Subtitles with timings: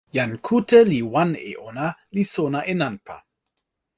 [0.15, 3.15] jan kute li wan e ona, li sona e nanpa.